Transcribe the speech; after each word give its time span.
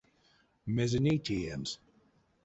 Мезе 0.75 0.99
ней 1.05 1.19
теемс? 1.25 1.71